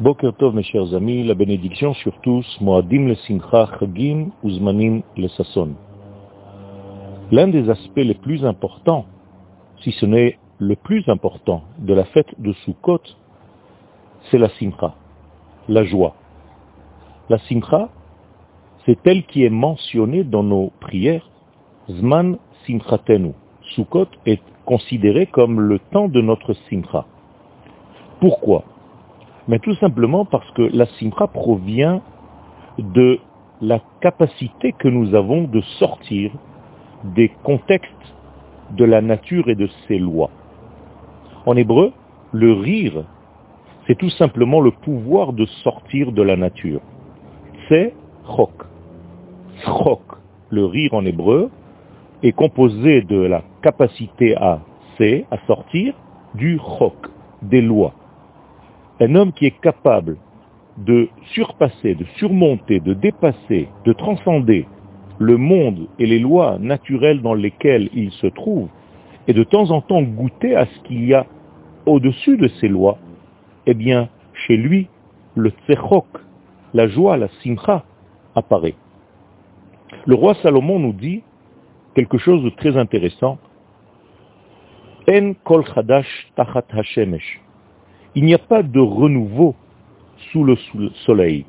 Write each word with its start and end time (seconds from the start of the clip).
Boker 0.00 0.32
Tov, 0.32 0.54
mes 0.54 0.62
chers 0.62 0.94
amis, 0.94 1.24
la 1.24 1.34
bénédiction 1.34 1.92
sur 1.92 2.18
tous, 2.22 2.46
Moadim 2.62 3.08
le 3.08 3.16
Simcha 3.16 3.68
Chagim 3.78 4.30
Uzmanim 4.42 5.02
le 5.14 5.28
Sasson. 5.28 5.74
L'un 7.30 7.48
des 7.48 7.68
aspects 7.68 7.96
les 7.98 8.14
plus 8.14 8.42
importants, 8.46 9.04
si 9.82 9.92
ce 9.92 10.06
n'est 10.06 10.38
le 10.58 10.74
plus 10.74 11.06
important 11.08 11.64
de 11.76 11.92
la 11.92 12.04
fête 12.04 12.34
de 12.40 12.54
Sukkot, 12.64 13.02
c'est 14.30 14.38
la 14.38 14.48
Simcha, 14.58 14.94
la 15.68 15.84
joie. 15.84 16.14
La 17.28 17.36
Simcha, 17.40 17.90
c'est 18.86 19.06
elle 19.06 19.26
qui 19.26 19.44
est 19.44 19.50
mentionnée 19.50 20.24
dans 20.24 20.42
nos 20.42 20.72
prières, 20.80 21.28
Zman 21.90 22.38
Simchatenu. 22.66 23.34
Sukkot 23.74 24.08
est 24.24 24.40
considéré 24.64 25.26
comme 25.26 25.60
le 25.60 25.78
temps 25.78 26.08
de 26.08 26.22
notre 26.22 26.54
Simcha. 26.70 27.04
Pourquoi? 28.18 28.64
Mais 29.50 29.58
tout 29.58 29.74
simplement 29.74 30.24
parce 30.24 30.48
que 30.52 30.62
la 30.62 30.86
simra 30.86 31.26
provient 31.26 32.02
de 32.78 33.18
la 33.60 33.80
capacité 34.00 34.72
que 34.72 34.86
nous 34.86 35.16
avons 35.16 35.42
de 35.42 35.60
sortir 35.80 36.30
des 37.16 37.30
contextes 37.42 38.14
de 38.70 38.84
la 38.84 39.00
nature 39.00 39.48
et 39.48 39.56
de 39.56 39.68
ses 39.88 39.98
lois. 39.98 40.30
En 41.46 41.56
hébreu, 41.56 41.92
le 42.30 42.52
rire, 42.52 43.02
c'est 43.88 43.98
tout 43.98 44.10
simplement 44.10 44.60
le 44.60 44.70
pouvoir 44.70 45.32
de 45.32 45.46
sortir 45.64 46.12
de 46.12 46.22
la 46.22 46.36
nature. 46.36 46.80
C'est 47.68 47.92
chok. 48.36 48.52
Chok, 49.64 50.02
le 50.50 50.64
rire 50.64 50.94
en 50.94 51.04
hébreu, 51.04 51.50
est 52.22 52.32
composé 52.32 53.02
de 53.02 53.20
la 53.20 53.42
capacité 53.62 54.36
à 54.36 54.60
c'est, 54.96 55.26
à 55.32 55.38
sortir, 55.48 55.92
du 56.36 56.60
chok, 56.78 56.94
des 57.42 57.62
lois. 57.62 57.94
Un 59.00 59.14
homme 59.14 59.32
qui 59.32 59.46
est 59.46 59.60
capable 59.60 60.18
de 60.76 61.08
surpasser, 61.32 61.94
de 61.94 62.04
surmonter, 62.16 62.80
de 62.80 62.94
dépasser, 62.94 63.68
de 63.84 63.92
transcender 63.92 64.66
le 65.18 65.36
monde 65.36 65.88
et 65.98 66.06
les 66.06 66.18
lois 66.18 66.58
naturelles 66.58 67.22
dans 67.22 67.34
lesquelles 67.34 67.88
il 67.94 68.10
se 68.12 68.26
trouve, 68.26 68.68
et 69.26 69.32
de 69.32 69.44
temps 69.44 69.70
en 69.70 69.80
temps 69.80 70.02
goûter 70.02 70.54
à 70.54 70.66
ce 70.66 70.80
qu'il 70.80 71.04
y 71.04 71.14
a 71.14 71.26
au-dessus 71.86 72.36
de 72.36 72.48
ces 72.60 72.68
lois, 72.68 72.98
eh 73.66 73.74
bien, 73.74 74.08
chez 74.46 74.56
lui, 74.56 74.88
le 75.34 75.50
tsechok, 75.50 76.06
la 76.74 76.88
joie, 76.88 77.16
la 77.16 77.28
simcha, 77.42 77.84
apparaît. 78.34 78.74
Le 80.06 80.14
roi 80.14 80.34
Salomon 80.42 80.78
nous 80.78 80.92
dit 80.92 81.22
quelque 81.94 82.18
chose 82.18 82.42
de 82.42 82.50
très 82.50 82.76
intéressant. 82.76 83.38
En 85.08 85.32
kol 85.44 85.64
il 88.14 88.24
n'y 88.24 88.34
a 88.34 88.38
pas 88.38 88.62
de 88.62 88.80
renouveau 88.80 89.54
sous 90.32 90.44
le 90.44 90.56
soleil. 91.06 91.46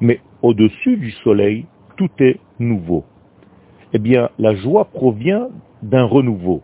Mais 0.00 0.20
au-dessus 0.42 0.96
du 0.96 1.10
soleil, 1.10 1.66
tout 1.96 2.10
est 2.20 2.38
nouveau. 2.58 3.04
Eh 3.92 3.98
bien, 3.98 4.30
la 4.38 4.54
joie 4.54 4.84
provient 4.84 5.48
d'un 5.82 6.04
renouveau. 6.04 6.62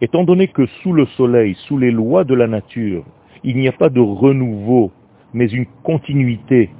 Étant 0.00 0.24
donné 0.24 0.48
que 0.48 0.66
sous 0.82 0.92
le 0.92 1.06
soleil, 1.16 1.54
sous 1.66 1.78
les 1.78 1.90
lois 1.90 2.24
de 2.24 2.34
la 2.34 2.46
nature, 2.46 3.04
il 3.44 3.56
n'y 3.56 3.68
a 3.68 3.72
pas 3.72 3.88
de 3.88 4.00
renouveau, 4.00 4.90
mais 5.32 5.46
une 5.46 5.66
continuité 5.82 6.70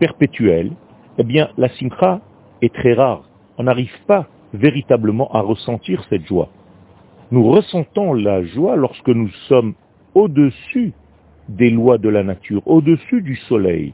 perpétuelle, 0.00 0.72
eh 1.18 1.24
bien, 1.24 1.50
la 1.56 1.68
simcha 1.68 2.20
est 2.62 2.74
très 2.74 2.94
rare. 2.94 3.22
On 3.58 3.64
n'arrive 3.64 3.94
pas 4.06 4.26
véritablement 4.52 5.30
à 5.32 5.40
ressentir 5.40 6.04
cette 6.08 6.26
joie. 6.26 6.48
Nous 7.30 7.48
ressentons 7.48 8.12
la 8.14 8.42
joie 8.42 8.74
lorsque 8.74 9.08
nous 9.08 9.28
sommes 9.48 9.74
au-dessus 10.14 10.92
des 11.48 11.70
lois 11.70 11.98
de 11.98 12.08
la 12.08 12.22
nature, 12.22 12.62
au-dessus 12.66 13.22
du 13.22 13.36
soleil. 13.36 13.92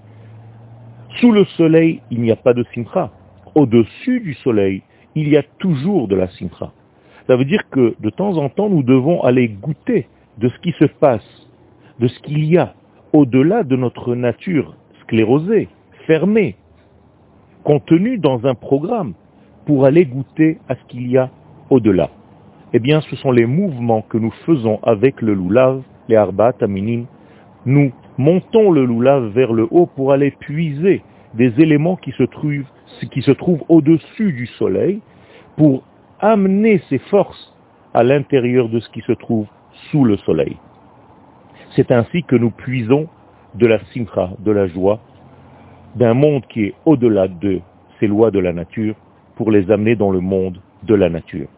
Sous 1.20 1.33
le 1.33 1.45
soleil, 1.56 2.03
il 2.11 2.20
n'y 2.20 2.31
a 2.31 2.36
pas 2.36 2.53
de 2.53 2.64
simcha. 2.75 3.11
Au-dessus 3.55 4.20
du 4.20 4.34
soleil, 4.34 4.83
il 5.15 5.28
y 5.28 5.37
a 5.37 5.43
toujours 5.59 6.09
de 6.09 6.16
la 6.16 6.28
simcha. 6.28 6.72
Ça 7.26 7.37
veut 7.37 7.44
dire 7.44 7.69
que 7.71 7.94
de 8.00 8.10
temps 8.10 8.37
en 8.37 8.49
temps, 8.49 8.69
nous 8.69 8.82
devons 8.82 9.22
aller 9.22 9.49
goûter 9.49 10.09
de 10.38 10.49
ce 10.49 10.59
qui 10.59 10.72
se 10.72 10.84
passe, 10.84 11.49
de 11.99 12.09
ce 12.09 12.21
qu'il 12.21 12.44
y 12.44 12.59
a 12.59 12.75
au-delà 13.12 13.62
de 13.62 13.76
notre 13.76 14.15
nature 14.15 14.76
sclérosée, 15.03 15.69
fermée, 16.06 16.56
contenue 17.65 18.19
dans 18.19 18.47
un 18.47 18.55
programme, 18.55 19.15
pour 19.65 19.84
aller 19.84 20.05
goûter 20.05 20.59
à 20.69 20.76
ce 20.76 20.84
qu'il 20.88 21.10
y 21.10 21.16
a 21.16 21.31
au-delà. 21.71 22.10
Eh 22.72 22.78
bien, 22.78 23.00
ce 23.00 23.16
sont 23.16 23.32
les 23.32 23.47
mouvements 23.47 24.03
que 24.03 24.19
nous 24.19 24.31
faisons 24.44 24.78
avec 24.82 25.22
le 25.22 25.34
loulav 25.34 25.82
les 26.09 26.17
Arba, 26.17 26.53
Taminim, 26.53 27.06
nous 27.65 27.93
montons 28.19 28.71
le 28.71 28.84
loulav 28.84 29.28
vers 29.28 29.53
le 29.53 29.67
haut 29.71 29.87
pour 29.87 30.12
aller 30.12 30.31
puiser 30.31 31.03
des 31.34 31.53
éléments 31.61 31.97
qui 31.97 32.12
se 32.12 32.22
trouvent, 32.22 32.65
qui 33.11 33.22
se 33.22 33.33
trouvent 33.33 33.65
au-dessus 33.69 34.33
du 34.33 34.47
soleil 34.47 35.00
pour 35.56 35.83
amener 36.21 36.81
ces 36.89 36.99
forces 36.99 37.55
à 37.93 38.03
l'intérieur 38.03 38.69
de 38.69 38.81
ce 38.81 38.89
qui 38.91 39.00
se 39.03 39.12
trouve 39.12 39.47
sous 39.91 40.05
le 40.05 40.17
soleil. 40.19 40.56
C'est 41.75 41.91
ainsi 41.91 42.23
que 42.23 42.37
nous 42.37 42.50
puisons 42.50 43.06
de 43.55 43.67
la 43.67 43.78
simcha, 43.93 44.31
de 44.38 44.50
la 44.50 44.67
joie, 44.67 45.00
d'un 45.94 46.15
monde 46.15 46.44
qui 46.49 46.65
est 46.65 46.75
au-delà 46.84 47.28
de 47.28 47.61
ces 47.99 48.06
lois 48.06 48.31
de 48.31 48.38
la 48.38 48.53
nature, 48.53 48.94
pour 49.37 49.50
les 49.50 49.71
amener 49.71 49.97
dans 49.97 50.11
le 50.11 50.21
monde 50.21 50.61
de 50.84 50.94
la 50.94 51.09
nature. 51.09 51.49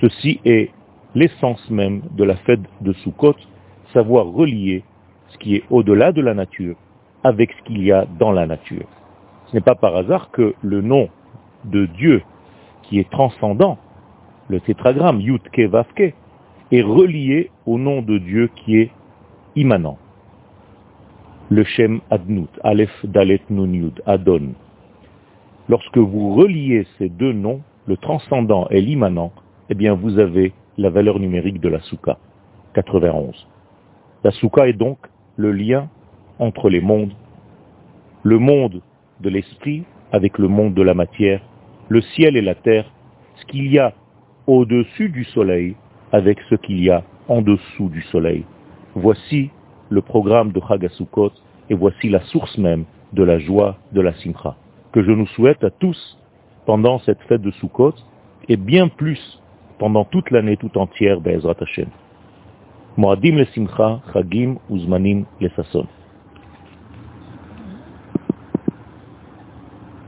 Ceci 0.00 0.40
est 0.44 0.70
l'essence 1.14 1.68
même 1.70 2.02
de 2.16 2.24
la 2.24 2.36
fête 2.36 2.60
de 2.80 2.92
Sukkot, 2.92 3.36
savoir 3.92 4.26
relier 4.26 4.84
ce 5.28 5.38
qui 5.38 5.56
est 5.56 5.64
au-delà 5.70 6.12
de 6.12 6.20
la 6.20 6.34
nature 6.34 6.76
avec 7.22 7.52
ce 7.52 7.62
qu'il 7.64 7.82
y 7.82 7.92
a 7.92 8.06
dans 8.18 8.32
la 8.32 8.46
nature. 8.46 8.86
Ce 9.48 9.54
n'est 9.54 9.60
pas 9.60 9.74
par 9.74 9.96
hasard 9.96 10.30
que 10.30 10.54
le 10.62 10.80
nom 10.80 11.08
de 11.64 11.86
Dieu 11.86 12.22
qui 12.82 12.98
est 12.98 13.10
transcendant, 13.10 13.78
le 14.48 14.60
tétragramme 14.60 15.20
Yutke 15.20 15.60
Vavke, 15.60 16.14
est 16.72 16.82
relié 16.82 17.50
au 17.66 17.78
nom 17.78 18.02
de 18.02 18.18
Dieu 18.18 18.48
qui 18.54 18.78
est 18.78 18.90
immanent. 19.56 19.98
Le 21.50 21.64
Shem 21.64 22.00
Adnut, 22.10 22.50
Aleph 22.62 23.04
Dalet 23.04 23.42
Nun 23.50 23.72
Yud, 23.72 24.02
Adon. 24.06 24.54
Lorsque 25.68 25.98
vous 25.98 26.34
reliez 26.34 26.86
ces 26.98 27.08
deux 27.08 27.32
noms, 27.32 27.60
le 27.86 27.96
transcendant 27.96 28.68
et 28.70 28.80
l'immanent, 28.80 29.32
eh 29.68 29.74
bien 29.74 29.94
vous 29.94 30.18
avez 30.18 30.52
la 30.78 30.90
valeur 30.90 31.18
numérique 31.18 31.60
de 31.60 31.68
la 31.68 31.80
Souka, 31.80 32.18
91. 32.74 33.46
La 34.22 34.30
soukha 34.32 34.68
est 34.68 34.74
donc 34.74 34.98
le 35.36 35.52
lien 35.52 35.88
entre 36.38 36.68
les 36.68 36.80
mondes, 36.80 37.14
le 38.22 38.38
monde 38.38 38.82
de 39.20 39.30
l'esprit 39.30 39.84
avec 40.12 40.38
le 40.38 40.48
monde 40.48 40.74
de 40.74 40.82
la 40.82 40.94
matière, 40.94 41.40
le 41.88 42.02
ciel 42.02 42.36
et 42.36 42.42
la 42.42 42.54
terre, 42.54 42.90
ce 43.36 43.46
qu'il 43.46 43.72
y 43.72 43.78
a 43.78 43.94
au-dessus 44.46 45.08
du 45.08 45.24
soleil 45.24 45.74
avec 46.12 46.38
ce 46.50 46.54
qu'il 46.56 46.82
y 46.82 46.90
a 46.90 47.02
en 47.28 47.40
dessous 47.40 47.88
du 47.88 48.02
soleil. 48.02 48.44
Voici 48.94 49.50
le 49.88 50.02
programme 50.02 50.52
de 50.52 50.60
Chagasukot 50.60 51.32
et 51.70 51.74
voici 51.74 52.10
la 52.10 52.20
source 52.20 52.58
même 52.58 52.84
de 53.12 53.22
la 53.22 53.38
joie 53.38 53.78
de 53.92 54.00
la 54.00 54.12
Simcha, 54.14 54.56
que 54.92 55.02
je 55.02 55.10
nous 55.12 55.26
souhaite 55.28 55.64
à 55.64 55.70
tous 55.70 56.18
pendant 56.66 56.98
cette 57.00 57.22
fête 57.22 57.42
de 57.42 57.50
Sukkot 57.52 57.94
et 58.48 58.56
bien 58.56 58.88
plus 58.88 59.40
pendant 59.78 60.04
toute 60.04 60.30
l'année 60.30 60.56
tout 60.56 60.76
entière, 60.76 61.18
Hashem. 61.24 61.88
מועדים 62.98 63.38
לשמחה, 63.38 63.96
חגים 64.12 64.56
וזמנים 64.70 65.24
לששון. 65.40 65.99